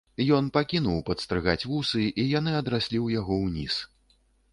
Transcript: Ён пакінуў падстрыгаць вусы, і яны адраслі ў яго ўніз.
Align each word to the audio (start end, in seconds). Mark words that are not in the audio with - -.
Ён 0.35 0.45
пакінуў 0.55 0.95
падстрыгаць 1.09 1.67
вусы, 1.71 2.03
і 2.23 2.25
яны 2.31 2.55
адраслі 2.61 2.97
ў 3.05 3.17
яго 3.19 3.37
ўніз. 3.45 3.77